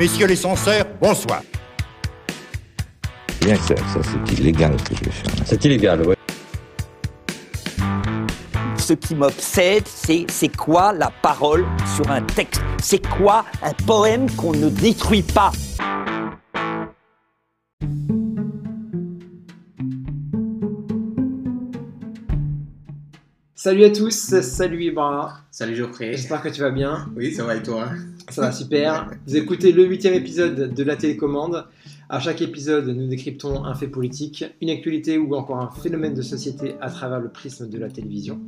[0.00, 1.42] Messieurs les censeurs, bonsoir.
[3.42, 5.32] Bien sûr, ça c'est illégal ce que je vais faire.
[5.44, 6.16] C'est illégal, ouais.
[8.78, 11.66] Ce qui m'obsède, c'est c'est quoi la parole
[11.96, 12.62] sur un texte?
[12.82, 15.52] C'est quoi un poème qu'on ne détruit pas?
[23.62, 25.34] Salut à tous, salut Ibrahim.
[25.50, 26.12] Salut Geoffrey.
[26.12, 27.10] J'espère que tu vas bien.
[27.14, 27.90] Oui, ça va et toi?
[28.30, 29.10] Ça va super.
[29.26, 31.66] Vous écoutez le huitième épisode de la télécommande.
[32.08, 36.22] À chaque épisode, nous décryptons un fait politique, une actualité ou encore un phénomène de
[36.22, 38.40] société à travers le prisme de la télévision.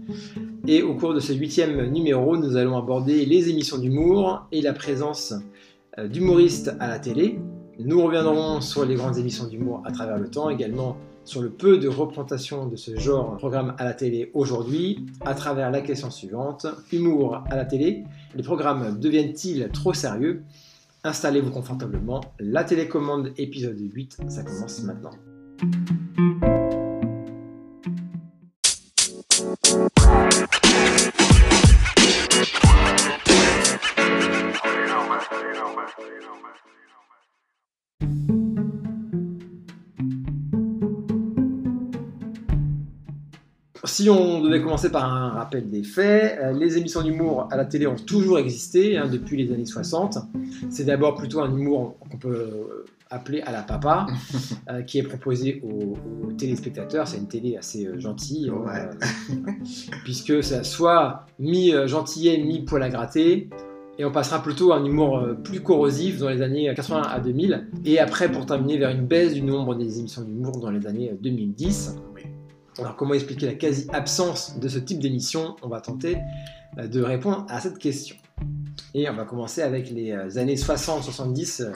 [0.66, 4.72] Et au cours de ce huitième numéro, nous allons aborder les émissions d'humour et la
[4.72, 5.34] présence
[5.98, 7.38] euh, d'humoristes à la télé.
[7.78, 11.78] Nous reviendrons sur les grandes émissions d'humour à travers le temps, également sur le peu
[11.78, 16.10] de représentation de ce genre de programme à la télé aujourd'hui, à travers la question
[16.10, 16.66] suivante.
[16.92, 18.04] Humour à la télé,
[18.34, 20.42] les programmes deviennent-ils trop sérieux?
[21.04, 25.10] Installez-vous confortablement, la télécommande épisode 8, ça commence maintenant.
[44.02, 47.64] Si on devait commencer par un rappel des faits, euh, les émissions d'humour à la
[47.64, 50.18] télé ont toujours existé hein, depuis les années 60.
[50.70, 54.08] C'est d'abord plutôt un humour qu'on peut euh, appeler à la papa,
[54.72, 55.94] euh, qui est proposé aux,
[56.26, 57.06] aux téléspectateurs.
[57.06, 58.72] C'est une télé assez euh, gentille, Ouais.
[58.74, 59.52] euh,
[60.02, 63.50] puisque ça soit mi-gentillet, mi-poil à gratter.
[64.00, 67.68] Et on passera plutôt à un humour plus corrosif dans les années 80 à 2000.
[67.84, 71.12] Et après, pour terminer, vers une baisse du nombre des émissions d'humour dans les années
[71.20, 71.98] 2010.
[72.78, 75.56] Alors comment expliquer la quasi-absence de ce type d'émission?
[75.62, 76.18] On va tenter
[76.78, 78.16] euh, de répondre à cette question.
[78.94, 81.72] Et on va commencer avec les euh, années 60-70, euh,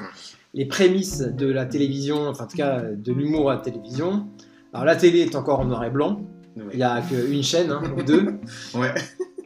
[0.55, 4.27] les prémices de la télévision, enfin en tout cas de l'humour à la télévision.
[4.73, 6.21] Alors la télé est encore en noir et blanc,
[6.73, 8.39] il n'y a qu'une chaîne, hein, ou deux,
[8.75, 8.95] Ouais.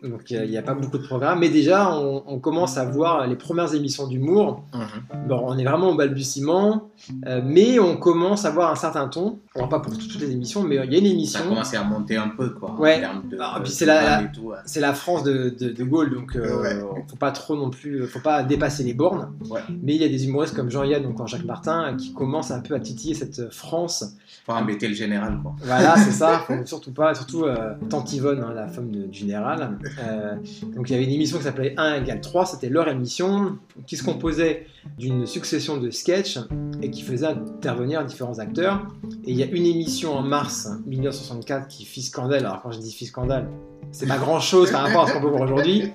[0.02, 2.84] Donc euh, il n'y a pas beaucoup de programmes, mais déjà on, on commence à
[2.84, 4.62] voir les premières émissions d'humour.
[4.74, 5.26] Mhm.
[5.28, 6.90] Bon, on est vraiment au balbutiement,
[7.26, 9.38] euh, mais on commence à voir un certain ton.
[9.54, 11.40] On va pas pour toutes les émissions, mais il y a une Ça émission.
[11.40, 12.74] a commencé à monter un peu, quoi.
[12.78, 13.02] Ouais.
[13.40, 14.56] Ah, c'est la- ouais.
[14.64, 16.78] c'est la France de, de, de Gaulle, donc euh, Ouais.
[17.08, 19.32] faut pas trop non plus, faut pas dépasser les bornes.
[19.50, 19.60] Ouais.
[19.82, 22.74] Mais il y a des humoristes comme Jean-Yann ou Jacques Martin qui commencent un peu
[22.74, 24.16] à titiller cette France.
[24.46, 25.54] Faut embêter le général, quoi.
[25.62, 26.38] Voilà, c'est ça.
[26.46, 29.78] Faut surtout pas, surtout euh, Tante Yvonne, hein, la femme de- du général.
[29.98, 30.36] Euh,
[30.74, 33.96] donc il y avait une émission qui s'appelait 1 égale 3, c'était leur émission, qui
[33.96, 34.66] se composait
[34.98, 36.38] d'une succession de sketchs
[36.82, 38.86] et qui faisait intervenir différents acteurs.
[39.24, 42.46] Et il y a une émission en mars 1964 qui fit scandale.
[42.46, 43.48] Alors quand je dis fit scandale,
[43.92, 45.90] c'est pas grand chose par rapport à ce qu'on peut voir aujourd'hui.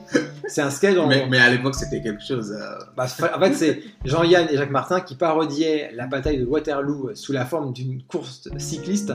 [0.47, 2.51] C'est un sketch Mais, mais à l'époque, c'était quelque chose.
[2.51, 7.11] euh, bah, en fait, c'est Jean-Yann et Jacques Martin qui parodiaient la bataille de Waterloo
[7.15, 9.13] sous la forme d'une course cycliste.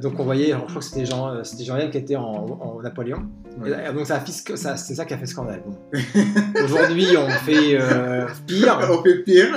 [0.00, 2.80] Donc on voyait, je crois que c'était Jean, euh, c'était Jean-Yann qui était en, en
[2.80, 3.26] Napoléon.
[3.60, 3.92] Ouais.
[3.92, 4.22] Donc ça
[4.56, 5.62] ça- c'est ça qui a fait scandale.
[5.66, 5.76] Bon.
[6.64, 8.78] Aujourd'hui, on fait euh, pire.
[8.90, 9.56] On fait pire.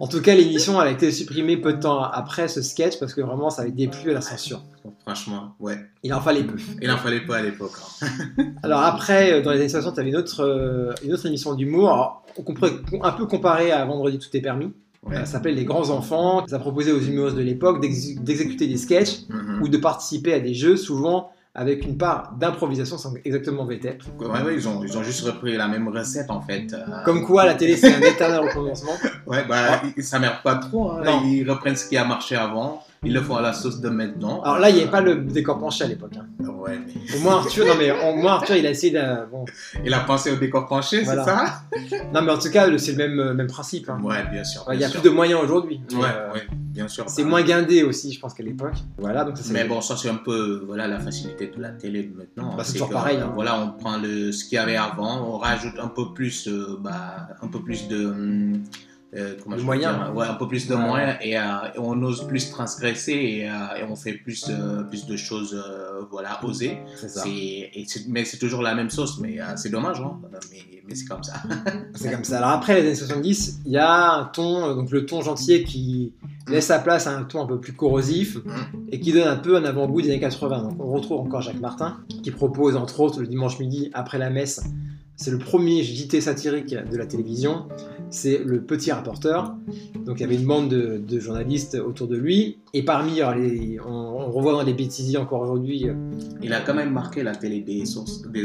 [0.00, 3.14] En tout cas, l'émission elle a été supprimée peu de temps après ce sketch parce
[3.14, 4.62] que vraiment ça avait déplu à la censure.
[5.04, 5.78] Franchement, ouais.
[6.02, 6.56] Il en fallait peu.
[6.80, 7.72] Il en fallait pas à l'époque.
[8.02, 8.06] hein.
[8.62, 11.26] Alors après, euh, dans les années 60, il y avait une autre, euh, une autre
[11.26, 11.92] émission d'humour.
[11.92, 14.72] Alors, On pourrait un peu comparer à Vendredi tout est permis.
[15.04, 15.16] Ouais.
[15.16, 16.46] Ça s'appelait Les Grands Enfants.
[16.48, 19.62] Ça proposait aux humoristes de l'époque d'ex- d'exécuter des sketchs Mhm.
[19.62, 24.02] ou de participer à des jeux, souvent avec une part d'improvisation sans exactement VTEP.
[24.18, 26.72] Ouais, ouais, ils ont, ils ont juste repris la même recette, en fait.
[26.72, 28.92] euh, Comme quoi, la télé, c'est un éternel recommencement.
[29.26, 30.92] Ouais, bah, ils- ça merde pas trop.
[30.92, 31.02] hein.
[31.04, 31.22] Non.
[31.26, 32.82] Ils reprennent ce qui a marché avant.
[33.04, 34.40] Ils le font à la sauce de maintenant.
[34.42, 36.12] Alors là, il n'y avait pas le décor penché à l'époque.
[36.16, 36.26] hein.
[36.46, 39.28] Ouais, mais Au moins, Arthur, non, mais au moins, Arthur, il a essayé de.
[39.30, 39.44] Bon.
[39.84, 41.24] il a pensé au décor penché, Voilà.
[41.24, 42.04] c'est ça?
[42.14, 43.90] Non, mais en tout cas, c'est le même, euh, même principe.
[43.90, 43.98] hein.
[44.02, 44.64] Ouais, bien sûr.
[44.72, 45.00] Il y a sûr.
[45.00, 45.82] plus de moyens aujourd'hui.
[45.92, 47.04] Ouais, euh, ouais, bien sûr.
[47.08, 48.74] C'est Bah, moins guindé aussi, je pense, qu'à l'époque.
[48.98, 49.52] Voilà, donc ça c'est.
[49.52, 52.56] Mais bon, ça c'est un peu voilà la facilité de la télé maintenant.
[52.56, 53.30] Bah, c'est toujours que, pareil, hein.
[53.34, 56.76] Voilà, on prend le ce qu'il y avait avant, on rajoute un peu plus, euh,
[56.80, 58.12] bah, un peu plus de
[59.14, 59.94] euh, comment je moyens.
[59.94, 60.80] dire, ouais, un peu plus de Ouais.
[60.80, 61.42] moyens et, euh,
[61.74, 65.54] et on ose plus transgresser et, euh, et on fait plus euh, plus de choses
[65.54, 66.78] euh, voilà osées.
[66.96, 67.22] C'est ça.
[67.28, 70.18] Et mais c'est toujours la même sauce, mais euh, c'est dommage, hein.
[70.50, 71.34] mais, mais c'est comme ça.
[71.94, 72.38] C'est comme ça.
[72.38, 75.62] Alors après les années 70, il y a un ton, euh, donc le ton gentil
[75.64, 76.14] qui
[76.48, 78.38] laisse sa place à un ton un peu plus corrosif
[78.90, 80.62] et qui donne un peu un avant-goût des années 80.
[80.62, 84.30] Donc on retrouve encore Jacques Martin qui propose entre autres le dimanche midi après la
[84.30, 84.62] messe.
[85.16, 87.66] C'est le premier JT satirique de la télévision.
[88.10, 89.54] c'est le petit rapporteur.
[90.04, 92.58] Donc il y avait une bande de, de journalistes autour de lui.
[92.74, 95.94] Et parmi, les- on, on revoit dans les bêtisiers encore aujourd'hui, euh,
[96.42, 97.84] Il a quand même marqué la télé des,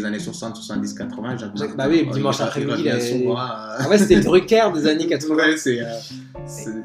[0.05, 1.37] années 60, 70, 80.
[1.37, 1.75] Jacques Jacques- Martin.
[1.77, 4.87] bah oui, dimanche après-midi, revient il a- souvent, euh, en fait c'était le Drucker des
[4.87, 5.35] années 80.
[5.35, 6.15] ouais, c'est, euh, c'est-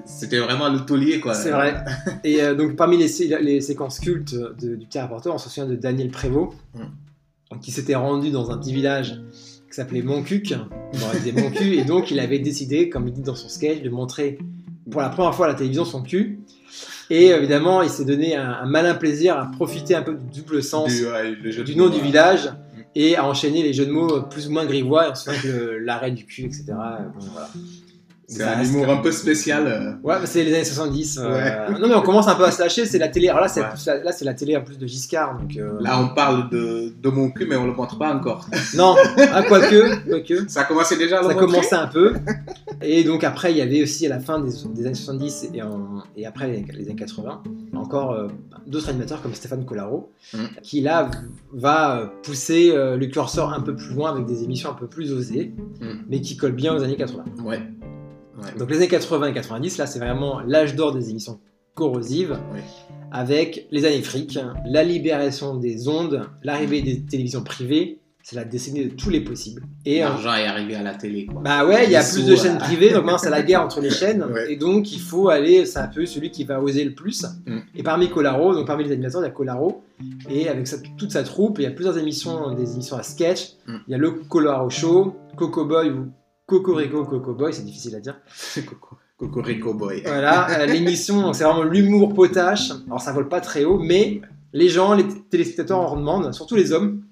[0.04, 1.34] C'était vraiment le taulier, quoi.
[1.34, 1.84] C'est vrai.
[2.24, 5.48] Et euh, donc parmi les, sé- les séquences cultes de- du petit rapporteur, on se
[5.48, 6.52] souvient de Daniel Prévost,
[7.60, 9.20] qui s'était rendu dans un petit village
[9.68, 13.22] qui s'appelait Montcuq, bon, il disait Moncu, et donc il avait décidé, comme il dit
[13.22, 14.38] dans son sketch, de montrer
[14.90, 16.40] pour la première fois à la télévision son cul.
[17.10, 20.62] Et évidemment, il s'est donné un, un malin plaisir à profiter un peu du double
[20.62, 22.50] sens Du, ouais, nom du village
[22.94, 25.10] et à enchaîner les jeux de mots plus ou moins grivois.
[25.10, 26.64] On se que le- l'arrêt du cul, etc.
[26.70, 26.74] euh,
[27.18, 27.48] bon, voilà.
[28.36, 29.66] C'est un humour un peu spécial.
[29.66, 29.92] euh.
[30.02, 31.18] Ouais, c'est les années 70.
[31.22, 32.86] euh, Non, mais on commence un peu à se lâcher.
[32.86, 33.28] C'est la télé.
[33.28, 33.66] Alors là, c'est Ouais.
[33.86, 35.38] la- là, c'est la télé en plus de Giscard.
[35.38, 38.46] Donc, euh, Là, on parle de, de mon cul, mais on le montre pas encore.
[38.76, 38.94] Non,
[39.32, 40.48] ah, quoique, quoique.
[40.48, 42.14] Ça a commencé déjà à le Ça montrer commençait un peu.
[42.82, 45.62] Et donc après, il y avait aussi à la fin des, des années 70 et,
[45.62, 47.42] en- et après les, les années 80,
[47.76, 48.26] encore euh,
[48.66, 50.38] d'autres animateurs comme Stéphane Collaro, Mm.
[50.62, 51.10] qui là
[51.52, 55.12] va pousser euh, le curseur un peu plus loin avec des émissions un peu plus
[55.12, 55.86] osées, Mm.
[56.08, 57.24] mais qui collent bien aux années 80.
[57.44, 57.60] Ouais.
[58.42, 58.58] Ouais.
[58.58, 61.38] Donc les années 80 et 90, là, c'est vraiment l'âge d'or des émissions
[61.74, 62.60] corrosives, Oui.
[63.10, 68.84] avec les années fric, la libération des ondes, l'arrivée des télévisions privées, c'est la décennie
[68.84, 69.62] de tous les possibles.
[69.84, 71.40] Et euh, L'argent est arrivé à la télé, quoi.
[71.42, 73.80] bah ouais, il y a plus de chaînes privées, donc maintenant c'est la guerre entre
[73.80, 74.52] les chaînes, Ouais.
[74.52, 77.24] et donc il faut aller, c'est un peu celui qui va oser le plus.
[77.46, 77.58] Mm.
[77.74, 79.82] Et parmi Colaro, donc parmi les animateurs, il y a Colaro,
[80.30, 83.54] et avec sa- toute sa troupe, il y a plusieurs émissions, des émissions à sketch.
[83.66, 83.76] Mm.
[83.88, 86.06] Il y a le Colaro Show, Coco Boy ou
[86.60, 88.16] Cocorico Coco Boy, c'est difficile à dire.
[88.66, 90.02] Coco- Cocorico Boy.
[90.04, 92.70] Voilà, euh, l'émission, donc c'est vraiment l'humour potache.
[92.86, 94.20] Alors ça vole pas très haut, mais
[94.52, 97.02] les gens, les téléspectateurs en demandent, surtout les hommes.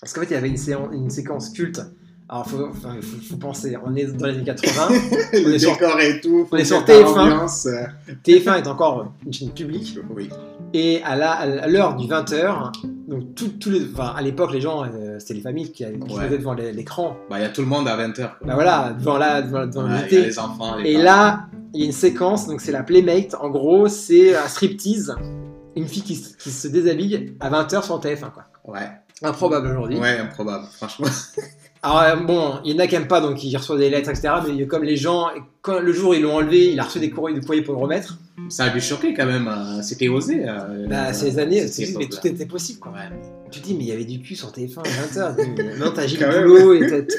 [0.00, 0.58] Parce qu'en fait, il y avait une,
[0.94, 1.80] une séquence culte.
[2.28, 4.88] Alors, faut, enfin, faut, faut penser, on est dans les années 80.
[5.34, 6.48] le est sur- décor et tout.
[6.50, 7.16] on est sur mettre TF1.
[7.16, 7.84] l'ambiance, euh,
[8.24, 9.98] TF1 est encore une chaîne publique.
[10.16, 10.28] Oui.
[10.74, 12.72] Et à l'heure du 20h,
[13.08, 16.28] donc tout- les, enfin, à l'époque, les gens, euh, c'était les familles qui, qui Ouais.
[16.30, 17.16] devant l'écran.
[17.28, 18.30] Bah, il y a tout le monde à 20h.
[18.44, 21.04] Bah voilà, devant la, devant, y a les enfants, les Et parents.
[21.04, 23.34] là, il y a une séquence, donc c'est la Playmate.
[23.40, 25.14] En gros, c'est un striptease.
[25.76, 28.44] Une fille qui, se- qui se déshabille à 20h sur TF1, quoi.
[28.64, 28.90] Ouais,
[29.22, 29.98] Improbable aujourd'hui.
[29.98, 31.06] ouais, improbable, franchement.
[31.84, 34.08] Alors, euh, bon, il y en a qui aiment pas, donc il reçoit des lettres,
[34.10, 34.34] etc.
[34.56, 35.26] Mais comme les gens,
[35.62, 37.80] quand le jour ils l'ont enlevé, il a reçu des courriers, des courriers pour le
[37.80, 38.18] remettre.
[38.48, 39.48] Ça a dû choquer quand même.
[39.48, 40.48] euh, C'était osé.
[40.48, 42.20] euh, Bah, euh, ces années, c'est- mais époque-là.
[42.20, 42.92] tout était possible, quoi.
[42.92, 43.41] Ouais.
[43.52, 45.78] Tu te dis, mais il y avait du cul sur TF1 à 20h.
[45.78, 46.18] non, t'as Gilles.
[46.44, 47.14] Boulot et t'as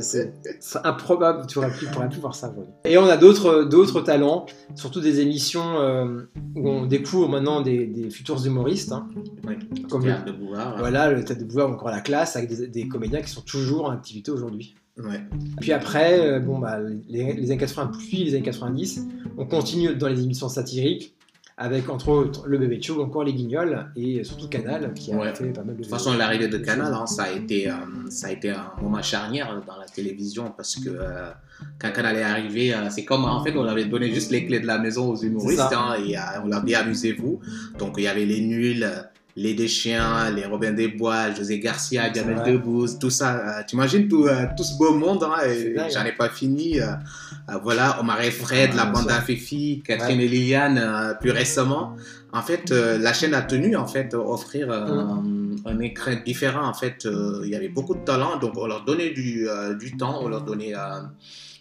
[0.00, 2.54] C'est improbable, tu aurais pu, pourrais plus voir ça.
[2.84, 6.22] Et on a d'autres talents, surtout des émissions euh,
[6.56, 8.92] où on découvre maintenant des, des futurs humoristes.
[8.92, 9.08] hein.
[9.46, 9.58] Ouais.
[9.88, 10.76] Comme Théâtre le- de Bouvard.
[10.78, 13.42] Voilà, le tête de Bouvard ou encore la classe, avec des, des comédiens qui sont
[13.42, 14.74] toujours en activité aujourd'hui.
[14.96, 15.20] Ouais.
[15.60, 16.78] Puis après, euh, bon, bah,
[17.08, 19.06] les, les années 80 puis les années 90,
[19.38, 21.13] on continue dans les émissions satiriques
[21.56, 25.12] avec entre autres le bébé de show ou encore les guignols et surtout Canal qui
[25.12, 25.32] a Ouais.
[25.34, 27.74] fait pas mal de De toute façon, l'arrivée de Canal, hein, ça, a été, euh,
[28.10, 31.30] ça a été un moment charnière dans la télévision parce que euh,
[31.78, 34.58] quand Canal est arrivé, euh, c'est comme en fait on avait donné juste les clés
[34.60, 37.38] de la maison aux humoristes hein, et on leur dit amusez-vous.
[37.78, 38.84] Donc il y avait les nuls,
[39.36, 42.52] les Deschiens, les Robin des Bois, José Garcia, Jamel vrai.
[42.52, 43.58] Debbouze, tout ça.
[43.58, 45.42] euh, T'imagines tout, euh, tout ce beau monde hein,
[45.92, 46.80] J'en ai pas fini.
[46.80, 46.86] euh,
[47.62, 51.96] voilà, Omar et Fred, Ouais, la bande à Fifi, Catherine et Liliane, plus récemment.
[52.32, 54.70] En fait, la chaîne a tenu en fait offrir Mm.
[55.66, 56.66] un, un écran différent.
[56.66, 57.06] En fait,
[57.44, 59.46] il y avait beaucoup de talent, donc on leur donnait du,
[59.80, 60.72] du temps, on leur donnait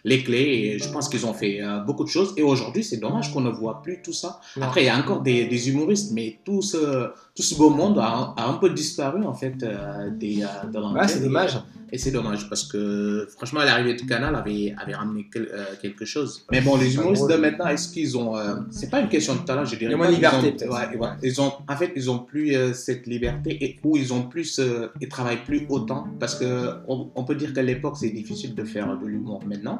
[0.05, 2.33] les clés, et je pense qu'ils ont fait euh, beaucoup de choses.
[2.35, 4.39] Et aujourd'hui, c'est dommage qu'on ne voit plus tout ça.
[4.59, 7.97] Après, il y a encore des, des humoristes, mais tout ce, tout ce beau monde
[7.99, 11.01] a, a un peu disparu en fait euh, des, euh, de l'antenne.
[11.01, 11.57] Ouais, c'est dommage.
[11.95, 16.05] Et c'est dommage parce que franchement, l'arrivée du canal avait, avait ramené quel- euh, quelque
[16.05, 16.43] chose.
[16.51, 18.35] Mais bon, les humoristes de maintenant, est-ce qu'ils ont.
[18.35, 19.85] euh, c'est pas une question de talent, je dirais.
[19.85, 20.71] Il y a moins de pas liberté, ont- peut-être.
[20.91, 21.09] ouais, ouais.
[21.21, 24.57] Ils ont, en fait, ils ont plus euh, cette liberté et où ils ont plus.
[24.57, 28.55] euh, ils travaillent plus autant parce que on, on peut dire qu'à l'époque, c'est difficile
[28.55, 29.79] de faire de l'humour maintenant.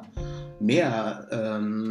[0.62, 0.84] Mais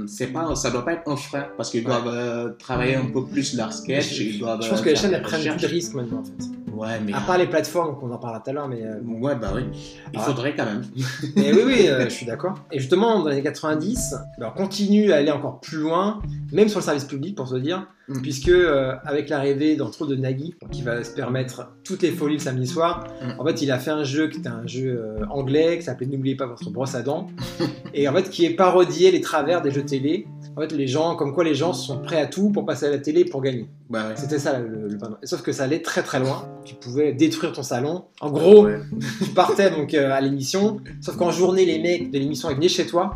[0.07, 1.87] c'est pas, ça doit pas être un frein parce qu'ils Ouais.
[1.91, 4.15] doivent euh, travailler un peu plus leur sketch.
[4.15, 6.62] Je, ils doivent, je pense que les chaînes prennent plus de risques maintenant en fait.
[6.73, 7.13] Ouais, mais.
[7.13, 8.99] À part les plateformes qu'on en parlera tout à l'heure, mais, euh.
[9.05, 9.65] Ouais, bah oui.
[10.13, 10.23] Il Ah.
[10.23, 10.83] faudrait quand même.
[11.37, 12.55] mais oui, oui, euh, je suis d'accord.
[12.71, 16.21] Et justement, dans les années 90, ben, on continue à aller encore plus loin,
[16.53, 17.87] même sur le service public pour se dire,
[18.21, 22.41] Puisque euh, avec l'arrivée d'entre de Nagui, qui va se permettre toutes les folies le
[22.41, 23.41] samedi soir, Mm.
[23.41, 26.07] en fait, il a fait un jeu qui était un jeu euh, anglais qui s'appelait
[26.07, 27.29] N'oubliez pas votre brosse à dents,
[27.95, 30.27] et en fait, qui est parodié les travers des jeux télé.
[30.57, 32.91] En fait, les gens, comme quoi les gens sont prêts à tout pour passer à
[32.91, 33.69] la télé pour gagner.
[33.89, 34.15] Bah ouais.
[34.17, 34.99] C'était ça le, le.
[35.25, 36.47] Sauf que ça allait très très loin.
[36.65, 38.05] Tu pouvais détruire ton salon.
[38.21, 38.79] En gros, Ouais.
[39.25, 40.81] tu partais donc euh, à l'émission.
[41.01, 43.15] Sauf qu'en journée, les mecs de l'émission ils venaient chez toi.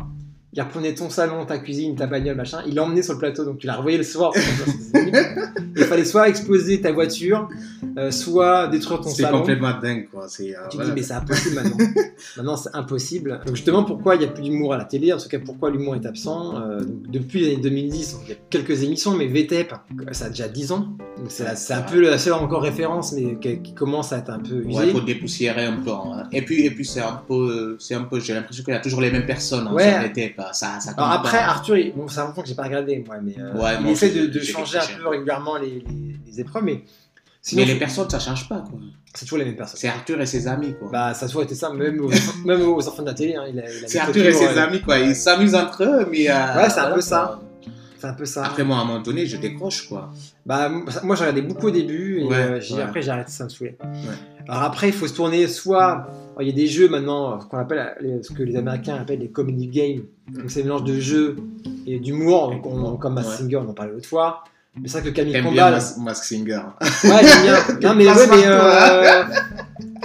[0.57, 3.59] Il reprenait ton salon, ta cuisine, ta bagnole, machin, il l'emmenait sur le plateau, donc
[3.59, 4.33] tu l'as revoyé le soir.
[5.75, 7.47] il fallait soit exploser ta voiture,
[7.97, 9.39] euh, soit détruire ton C'est salon.
[9.39, 10.25] complètement dingue, quoi.
[10.27, 10.91] C'est, euh, Tu voilà.
[10.91, 11.77] dis, mais c'est impossible maintenant.
[12.37, 13.39] maintenant, c'est impossible.
[13.45, 15.13] Donc, justement, pourquoi il n'y a plus d'humour à la télé?
[15.13, 16.55] En tout cas, pourquoi l'humour est absent?
[16.59, 19.73] Euh, donc, Depuis les années 2010, donc, il y a quelques émissions, mais VTEP,
[20.11, 20.87] ça a déjà 10 ans.
[21.17, 24.17] Donc, c'est la- c'est un peu la seule encore référence, mais qui, qui commence à
[24.19, 24.77] être un peu usée.
[24.79, 25.91] Ouais, faut dépoussiérer un peu.
[25.91, 26.23] hein.
[26.31, 28.19] Et puis, et puis c'est un peu, c'est un peu.
[28.19, 29.67] J'ai l'impression qu'il y a toujours les mêmes personnes.
[29.67, 29.91] hein, Ouais.
[29.91, 30.46] sur les tapes.
[30.53, 31.43] Ça, après, pas.
[31.45, 33.81] Arthur, il- bon, c'est un moment que j'ai pas regardé, moi, mais euh, Ouais, il
[33.83, 36.83] moi essaie de, changer un peu régulièrement les, les- les épreuves, mais
[37.41, 38.79] sinon, mais les personnes, ça change pas, quoi.
[39.13, 39.79] c'est toujours les mêmes personnes.
[39.79, 40.89] C'est Arthur et ses amis, quoi.
[40.91, 42.09] Bah, ça a toujours été ça, même aux,
[42.45, 43.35] même aux enfants de la télé.
[43.35, 43.45] Hein,
[43.87, 44.99] c'est Arthur et ses amis, quoi.
[44.99, 46.29] Ils s'amusent entre eux, mais.
[46.29, 47.39] euh, Ouais, c'est un peu ça.
[47.99, 48.45] C'est un peu ça.
[48.45, 50.11] Après, moi, à un moment donné, je décroche, quoi.
[50.45, 52.81] Bah, moi, j'ai regardé beaucoup au début, et Ouais, euh, ouais.
[52.81, 53.77] après, j'ai arrêté, ça me saoulait.
[54.47, 56.07] Alors après, il faut se tourner soit.
[56.39, 59.19] Il y a des jeux maintenant, ce qu'on appelle les- ce que les Américains appellent
[59.19, 60.03] les comedy games.
[60.31, 61.35] Donc, c'est un mélange de jeux
[61.87, 62.53] et d'humour,
[63.01, 63.35] comme Mask Ouais.
[63.37, 64.43] Singer, on en parlait l'autre fois.
[64.81, 66.61] Mais c'est vrai que Camille Mas- Mask Singer.
[66.81, 67.55] Ouais, j'aime bien.
[67.89, 69.23] Non, mais, ouais, euh,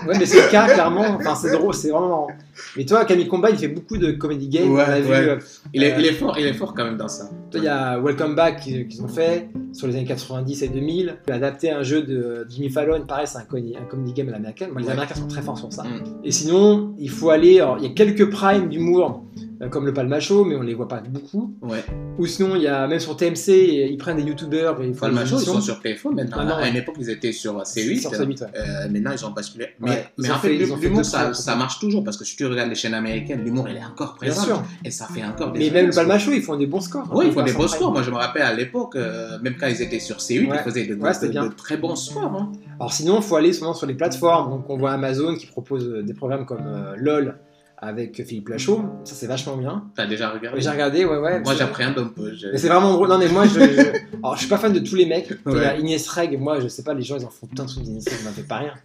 [0.07, 1.05] ouais, mais c'est le cas, clairement.
[1.19, 2.29] Enfin, c'est drôle, c'est vraiment.
[2.77, 4.71] Mais toi, Camille Combal, il fait beaucoup de comedy games.
[4.73, 5.17] Ouais, on a vu, ouais.
[5.29, 5.39] euh,
[5.75, 7.29] Il est, Euh, il est fort, il est fort quand même dans ça.
[7.55, 11.17] il y a Welcome Back qu'ils ont fait sur les années 90 et 2000.
[11.27, 14.29] Il a adapté un jeu de Jimmy Fallon, pareil, c'est un, comedy- un comedy game
[14.29, 14.71] à l'américaine.
[14.77, 14.89] Les.
[14.91, 15.83] Américains sont très forts sur ça.
[15.85, 16.03] Mm.
[16.25, 17.61] Et sinon, il faut aller.
[17.61, 19.25] alors, il y a quelques primes d'humour,
[19.71, 21.55] comme le Palmacho, mais on les voit pas beaucoup.
[21.63, 21.85] Ouais.
[22.19, 25.61] Ou sinon, il y a même sur TMC, ils prennent des youtubeurs et ils sont
[25.61, 26.39] sur téléphone maintenant.
[26.39, 28.01] Maintenant, à une époque, ils étaient sur C8.
[28.01, 28.47] Sur C8, ouais.
[28.57, 29.69] Euh, maintenant, ils ont basculé.
[29.81, 32.69] Mais, Ouais, mais en fait, fait- l'humour, ça, marche toujours parce que si tu regardes
[32.71, 34.45] les chaînes américaines, l'humour, il est encore Bien présent.
[34.45, 34.63] sûr.
[34.85, 35.93] Et ça fait encore des Mais même le.
[35.95, 37.09] Palmacho, ils font des bons scores.
[37.15, 37.93] Oui, ils font des sont scores.
[37.93, 40.57] Moi, je me rappelle à l'époque, euh, même quand ils étaient sur C8, Ouais.
[40.59, 40.95] ils faisaient de,
[41.29, 41.49] bien.
[41.57, 42.25] très bons scores.
[42.25, 42.53] hein.
[42.81, 44.51] Alors sinon, il faut aller souvent sur les plateformes.
[44.51, 47.37] Donc on voit Amazon qui propose euh, des programmes comme euh, LOL
[47.83, 48.85] avec Philippe Lachaud.
[49.05, 49.85] Ça, c'est vachement bien.
[49.97, 51.41] T'as déjà regardé J'ai regardé, ouais, ouais.
[51.41, 52.33] Moi, j'appréhende un peu.
[52.53, 53.09] Mais c'est vraiment drôle.
[53.09, 55.29] Non, mais moi, je, je- Alors, je suis pas fan de tous les mecs.
[55.47, 55.81] Il y a Ouais.
[55.81, 58.05] Inès Reg, moi, je sais pas, les gens, ils en font plein de trucs d'Inès
[58.09, 58.77] Reg, ça m'a fait pas rire.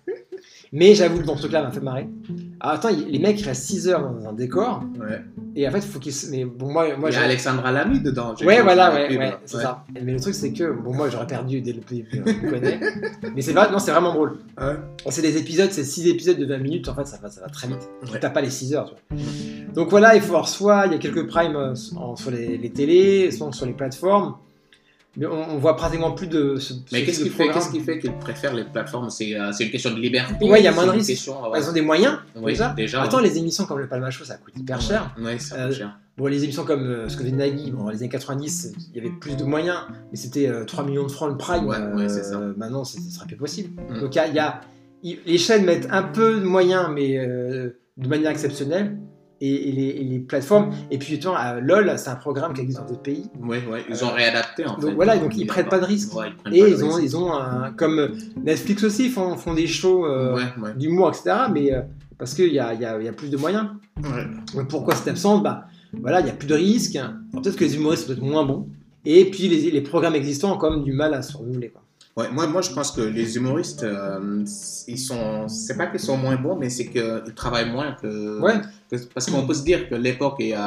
[0.73, 2.09] Mais j'avoue que dans ce truc-là, m'a fait marrer.
[2.59, 4.83] Alors, attends, les mecs, ils restent 6 heures dans un décor.
[4.99, 5.21] Ouais.
[5.59, 6.13] Et en fait, il faut qu'ils.
[6.13, 8.35] se- Mais bon, moi, moi Il y a Alexandra Lamy dedans.
[8.45, 9.17] Ouais, voilà, ouais, pub.
[9.17, 9.63] ouais, c'est Ouais.
[9.63, 9.83] ça.
[10.03, 12.79] Mais le truc, c'est que, bon, moi, j'aurais perdu dès le début, on me connaît.
[13.35, 14.37] Mais c'est vrai, non, c'est vraiment drôle.
[14.61, 14.75] Ouais.
[15.09, 17.47] C'est des épisodes, c'est 6 épisodes de 20 minutes, en fait, ça va, ça va
[17.49, 17.89] très vite.
[18.13, 18.19] Ouais.
[18.19, 19.23] T'as pas les 6 heures, tu vois.
[19.73, 22.69] Donc voilà, il faut avoir soit, il y a quelques primes euh, sur les, les
[22.69, 24.35] télés, soit sur les plateformes.
[25.17, 27.79] Mais on, on voit pratiquement plus de ce, Mais ce qu'est-ce qui fait, qu'est-ce qui
[27.79, 29.09] fait qu'ils préfèrent les plateformes?
[29.09, 30.47] C'est euh, c'est une question de liberté.
[30.47, 31.07] Ouais, il y a moins de risques.
[31.09, 31.57] question, ouais.
[31.57, 32.69] Elles ont des moyens, Oui, déjà.
[32.69, 33.01] déjà.
[33.01, 33.23] Attends, ouais.
[33.23, 35.15] les émissions comme le Palmacho, ça coûte hyper cher.
[35.19, 35.97] Ouais, ça Euh, coûte cher.
[36.17, 38.95] Bon, les émissions comme euh, ce que faisait Nagui, bon, dans les années 90, il
[38.95, 39.79] y avait plus de moyens,
[40.11, 41.65] mais c'était euh, 3 millions de francs le prime.
[41.65, 42.39] Ouais, ouais, c'est ça.
[42.55, 43.79] Maintenant, ce serait plus possible.
[43.89, 43.99] Mm.
[44.01, 44.61] Donc, il y a,
[45.03, 48.97] y les chaînes mettent un peu de moyens, mais euh, de manière exceptionnelle.
[49.39, 50.71] Et, et les, et les plateformes.
[50.89, 53.25] Et puis, tu vois, euh, LOL, c'est un programme qui existe dans d'autres pays.
[53.39, 54.81] Ouais, ouais, ils Euh, ont réadapté en fait.
[54.81, 56.15] donc voilà, donc ils prennent pas de risques.
[56.15, 57.71] Ouais, ils Et pas de ils ont, ils ont un.
[57.73, 58.09] Comme
[58.43, 60.73] Netflix aussi font, font des shows euh, Ouais, ouais.
[60.75, 61.35] d'humour, etc.
[61.53, 61.81] Mais euh,
[62.17, 63.67] parce qu'il y a, il y, a, il y a plus de moyens.
[64.03, 64.25] ouais.
[64.55, 66.97] Donc pourquoi c'est absent bah, Voilà, il n'y a plus de risques.
[67.33, 68.67] Peut-être que les humoristes sont peut-être moins bons.
[69.05, 71.69] Et puis les, les programmes existants ont quand même du mal à se renouveler.
[71.69, 71.83] Quoi.
[72.17, 74.43] Ouais, moi, moi, je pense que les humoristes, euh,
[74.87, 75.47] ils sont.
[75.47, 78.41] C'est pas qu'ils sont moins bons, mais c'est qu'ils travaillent moins que.
[78.41, 78.55] Ouais.
[79.13, 80.59] Parce qu'on peut se dire que l'époque est, euh,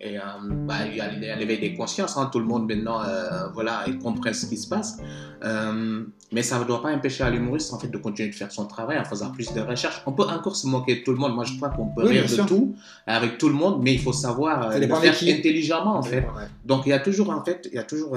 [0.00, 0.20] est, euh,
[0.66, 2.16] bah, il y a l'éveil des consciences.
[2.16, 4.98] hein, tout le monde maintenant, euh, voilà, ils comprennent ce qui se passe.
[5.44, 8.50] Euh, mais ça ne doit pas empêcher à l'humoriste en fait de continuer de faire
[8.50, 10.02] son travail en faisant plus de recherches.
[10.06, 11.34] On peut encore se moquer de tout le monde.
[11.34, 12.46] Moi, je crois qu'on peut Oui, rire de sûr.
[12.46, 12.74] tout
[13.06, 15.30] avec tout le monde, mais il faut savoir le faire qui.
[15.30, 16.20] intelligemment en fait.
[16.20, 16.48] Ouais.
[16.64, 18.16] Donc il y a toujours en fait, il y a toujours,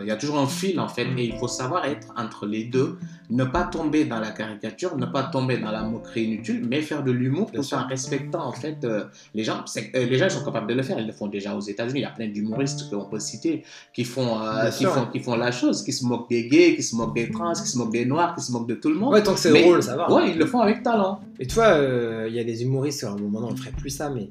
[0.00, 2.64] il y a toujours un fil en fait, et il faut savoir être entre les
[2.64, 2.98] deux,
[3.30, 7.04] ne pas tomber dans la caricature, ne pas tomber dans la moquerie inutile, mais faire
[7.04, 9.04] de l'humour tout en respectant en fait euh,
[9.34, 9.64] les gens.
[9.76, 12.00] Euh, les gens ils sont capables de le faire, ils le font déjà aux États-Unis.
[12.00, 15.36] Il y a plein d'humoristes qu'on peut citer qui font, euh, qui font, qui font
[15.36, 17.92] la chose, qui se moquent des gays, qui se moquent des trans, qui se moquent
[17.92, 19.12] des noirs, qui se moquent de tout le monde.
[19.12, 20.10] Ouais, tant que c'est drôle, ça va.
[20.10, 21.20] Ouais, ils le font avec talent.
[21.40, 23.70] Et tu vois, euh, il y a des humoristes, alors, bon, maintenant on ne ferait
[23.70, 24.28] plus ça, mais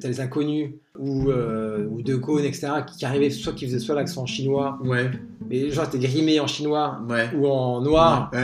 [0.00, 3.94] t'as les inconnus ou, ou De Gaulle, etc., qui, qui arrivaient, soit qui faisaient soit
[3.94, 5.10] l'accent chinois, Ouais,
[5.48, 7.30] mais genre t'es grimé en chinois ouais.
[7.34, 8.30] ou en noir.
[8.32, 8.39] Ouais,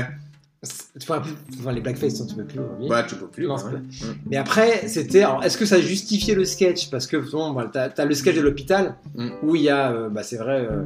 [0.66, 2.88] It's Tu enfin, les blackface, tu peux plus aujourd'hui.
[2.88, 3.46] ouais, tu peux plus.
[3.46, 3.62] Non, ouais.
[3.80, 4.14] Mm.
[4.30, 5.22] Mais après, c'était.
[5.22, 6.88] Alors, est-ce que ça justifiait le sketch?
[6.90, 9.28] Parce que, bon, voilà, t'as as le sketch de l'hôpital Mm.
[9.42, 10.82] où il y a, euh, bah, c'est vrai, euh,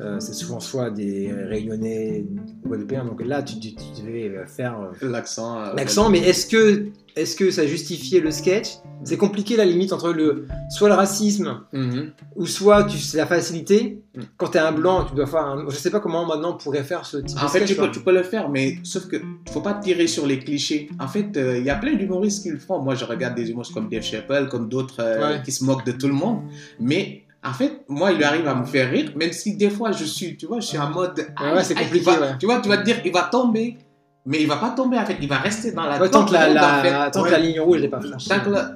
[0.00, 2.24] euh, c'est souvent soit des Réunionnais
[2.64, 3.04] ou Guadeloupéens.
[3.04, 5.72] Donc là, tu, tu- tu devais faire L'accent.
[5.74, 6.10] l'accent.
[6.10, 8.68] Mais est-ce que, est que ça justifiait le sketch?
[9.04, 12.10] C'est compliqué la limite entre le soit le racisme Mhm.
[12.36, 14.00] ou soit tu c'est la facilité.
[14.16, 14.20] Mm.
[14.38, 15.44] Quand t'es un blanc, tu dois faire.
[15.44, 17.68] Un, je sais pas comment maintenant on pourrait faire ce type En de fait, sketch.
[17.70, 19.16] tu peux, tu peux le faire, mais sauf que
[19.50, 20.88] faut pas tirer sur les clichés.
[20.98, 22.80] En fait, euh, il y a plein d'humoristes qui le font.
[22.80, 25.42] Moi, je regarde des humoristes comme Dave Chappelle, comme d'autres euh, Ouais.
[25.44, 26.42] qui se moquent de tout le monde.
[26.80, 30.04] Mais en fait, moi, il arrive à me faire rire, même si des fois, je
[30.04, 31.26] suis, tu vois, je suis en mode.
[31.40, 32.38] Ouais, ouais, c'est il compliqué, va- ouais.
[32.38, 33.76] Tu vois, tu vas te dire, il va tomber.
[34.26, 35.18] Mais il va pas tomber, en fait.
[35.20, 37.10] Il va rester dans la Ouais, tant que la, la- en fait.
[37.10, 37.30] tant que Ouais.
[37.32, 38.30] la ligne rouge n'est pas franchie.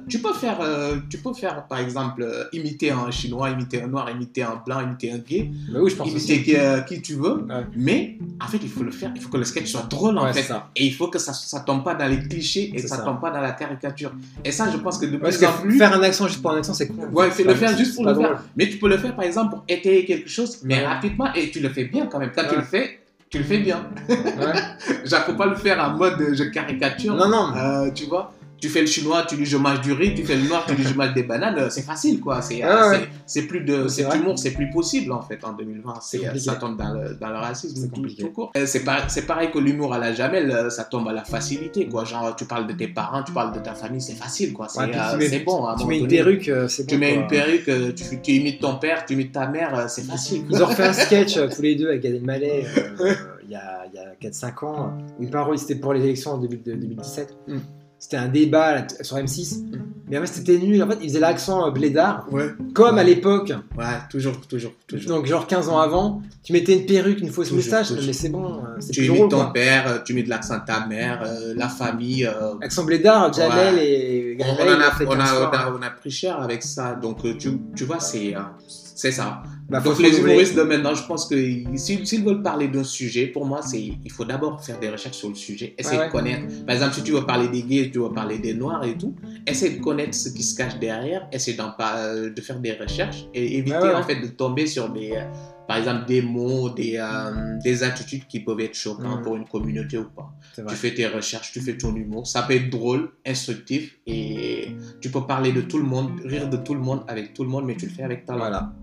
[0.07, 3.87] Tu peux faire, euh, tu peux faire par exemple euh, imiter un chinois, imiter un
[3.87, 7.01] noir, imiter un blanc, imiter un gay, Bah oui, je pense imiter qui, euh, qui
[7.01, 7.43] tu veux.
[7.45, 7.65] Ouais.
[7.75, 9.11] Mais en fait, il faut le faire.
[9.15, 10.43] Il faut que le sketch soit drôle en fait.
[10.43, 10.69] ça.
[10.75, 13.01] Et il faut que ça ça tombe pas dans les clichés et ça, ça.
[13.03, 14.11] tombe pas dans la caricature.
[14.45, 15.77] Et ça, je pense que de plus en plus.
[15.79, 17.09] faire un accent juste pour un accent, c'est cool.
[17.11, 18.23] Ouais, c'est le faire juste pour le faire.
[18.23, 18.37] drôle.
[18.55, 21.59] Mais tu peux le faire par exemple pour étayer quelque chose, mais rapidement et tu
[21.59, 22.31] le fais bien quand même.
[22.35, 22.98] Quand tu le fais,
[23.29, 23.85] tu le fais bien.
[24.09, 25.15] Ouais.
[25.25, 27.15] Faut pas le faire en mode je caricature.
[27.15, 27.55] Non, non.
[27.55, 30.35] Euh, tu vois, tu fais le chinois, tu dis je mange du riz, tu fais
[30.35, 32.41] le noir, tu dis je mange des bananes, c'est facile quoi.
[32.41, 33.07] C'est ouais.
[33.25, 35.93] c'est plus de cet humour, c'est plus possible en fait en 2020.
[36.01, 36.45] C'est euh, compliqué.
[36.45, 38.23] ça tombe dans le, dans le racisme C'est tout, compliqué.
[38.23, 38.51] tout court.
[38.57, 42.03] Euh, C'est pareil que l'humour à la Jamel, euh, ça tombe à la facilité quoi.
[42.05, 44.67] Genre tu parles de tes parents, tu parles de ta famille, c'est facile quoi.
[44.67, 45.65] C'est Ouais, euh, bon.
[45.65, 46.87] à Tu mets une perruque, c'est bon.
[46.89, 47.21] Tu mets quoi.
[47.23, 50.43] une perruque, tu, tu imites ton père, tu imites ta mère, c'est facile.
[50.49, 52.65] Ils ont refait un sketch tous les deux avec Gad Elmaleh
[53.01, 53.13] euh,
[53.43, 56.63] il y a, a 4-5 ans où il parodie, c'était pour les élections en 2000
[56.63, 57.37] de 2017.
[57.47, 57.57] Mm.
[57.99, 59.59] C'était un débat là, sur M6.
[59.61, 59.77] Mm.
[60.11, 60.81] Mais en fait, c'était nul.
[60.81, 63.53] En fait, il faisait l'accent euh, blédard, Ouais, comme à l'époque.
[63.77, 65.17] ouais, toujours, toujours, toujours.
[65.17, 67.89] Donc, genre 15 ans avant, tu mettais une perruque, une fausse Toujours, moustache.
[67.89, 68.05] toujours.
[68.07, 69.53] Mais c'est bon, euh, c'est Tu imites ton Quoi.
[69.53, 72.25] père, euh, tu mets de l'accent de ta mère, euh, la famille.
[72.25, 73.85] euh, Accent blédard, Jamel Ouais.
[73.85, 75.15] et Gad on, ils on, a, 15 fois.
[75.15, 78.33] on, a, on a pris cher avec ça, donc tu, tu vois, c'est
[78.67, 79.43] c'est ça.
[79.69, 81.35] Bah, donc les humoristes de maintenant, je pense que
[81.75, 85.29] s'ils veulent parler d'un sujet, pour moi, c'est il faut d'abord faire des recherches sur
[85.29, 86.07] le sujet, essayer ouais.
[86.07, 86.65] de connaître.
[86.65, 89.13] Par exemple, si tu veux parler des gays, tu veux parler des noirs et tout,
[89.45, 91.29] essaie de connaître ce qui se cache derrière,
[91.77, 93.93] par- euh, de faire des recherches et éviter ouais.
[93.93, 95.23] en fait de tomber sur des, euh,
[95.67, 99.23] par exemple, des mots, des, euh, des attitudes qui peuvent être choquantes Mm.
[99.23, 100.31] pour une communauté ou pas.
[100.67, 102.25] Tu fais tes recherches, tu fais ton humour.
[102.25, 106.57] Ça peut être drôle, instructif et tu peux parler de tout le monde, rire de
[106.57, 108.39] tout le monde avec tout le monde, mais tu le fais avec talent.
[108.39, 108.73] Voilà.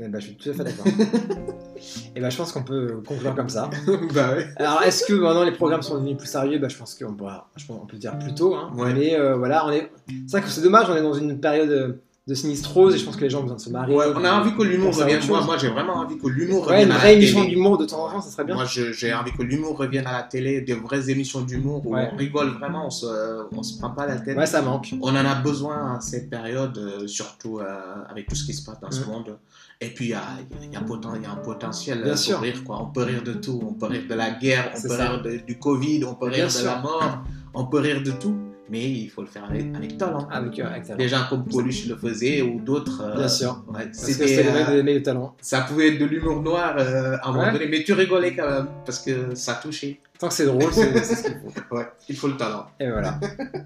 [0.00, 0.86] Eh ben, je suis tout à fait d'accord.
[2.16, 3.70] Et ben, je pense qu'on peut conclure comme ça.
[4.14, 4.46] bah ouais.
[4.56, 6.58] Alors, est-ce que maintenant les programmes sont devenus plus sérieux?
[6.58, 8.54] Bah, Je pense qu'on peut dire plus tôt.
[8.54, 8.72] Hein.
[8.76, 8.92] Ouais.
[8.94, 9.90] Mais euh, voilà, on est...
[10.26, 13.16] c'est vrai que c'est dommage, on est dans une période de, sinistrose et je pense
[13.16, 13.68] que les gens ont besoin de se.
[13.70, 15.20] Ouais, on a envie que l'humour revienne.
[15.28, 17.22] Moi, j'ai vraiment envie que l'humour Ouais, revienne une à la vraie télé.
[17.28, 18.54] émission d'humour de temps en temps, ça serait bien.
[18.54, 22.08] Moi, j'ai envie que l'humour revienne à la télé, des vraies émissions d'humour où Ouais.
[22.12, 23.06] on rigole vraiment, on se,
[23.52, 24.36] on se prend pas la tête.
[24.38, 24.94] Ouais, ça manque.
[25.02, 27.64] On en a besoin à cette période, euh, surtout euh,
[28.08, 29.08] avec tout ce qui se passe dans ce Mm.
[29.10, 29.38] monde.
[29.82, 30.22] Et puis, il y a,
[30.62, 32.36] y a y a un potentiel Bien euh, sûr.
[32.36, 32.64] pour rire.
[32.64, 32.80] Quoi.
[32.80, 33.60] On peut rire de tout.
[33.68, 35.08] On peut rire de la guerre, on peut ça.
[35.10, 36.62] rire de- du Covid, on peut Bien rire sûr.
[36.62, 37.18] de la mort,
[37.52, 38.34] on peut rire de tout.
[38.70, 40.26] Mais il faut le faire avec, avec talent.
[40.30, 40.96] Avec, euh, avec talent.
[40.98, 43.02] Des gens comme Coluche le faisaient ou d'autres.
[43.02, 43.62] euh, Bien sûr.
[43.68, 47.52] ouais, Parce que c'était, euh, ça pouvait être de l'humour noir euh, à un moment
[47.52, 50.00] donné, mais tu rigolais quand même parce que ça touchait.
[50.24, 51.76] Tant que c'est drôle, c'est ce qu'il faut.
[51.76, 52.64] Ouais, il faut le talent.
[52.80, 53.20] Et voilà.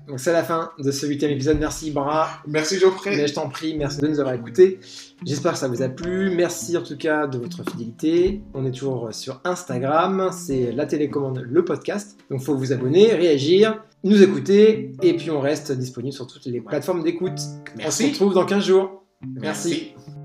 [0.08, 1.56] Donc, c'est la fin de ce huitième épisode.
[1.60, 2.42] Merci, Bra.
[2.48, 3.16] Merci Geoffrey.
[3.16, 4.80] Mais je t'en prie, merci de nous avoir écoutés.
[5.24, 6.34] J'espère que ça vous a plu.
[6.34, 8.42] Merci en tout cas de votre fidélité.
[8.54, 12.18] On est toujours sur Instagram, c'est la télécommande, le podcast.
[12.28, 16.60] Donc faut vous abonner, réagir, nous écouter, et puis on reste disponible sur toutes les
[16.60, 17.38] plateformes d'écoute.
[17.86, 19.04] On se retrouve dans 15 jours.
[19.22, 19.94] Merci.
[19.96, 20.17] Merci.